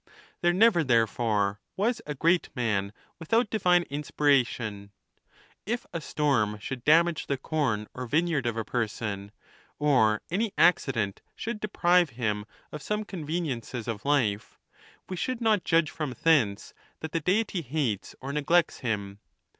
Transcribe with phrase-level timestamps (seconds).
[0.41, 4.89] There never, therefore, was a great man without divine 'i inspiration.
[5.67, 9.31] If a storm should damage the corn or vine' yard of a person,
[9.77, 14.57] or any accident should deprive him of some conveniences of life,
[15.07, 19.19] we should not judge from thence that the Deity hates or neglects him.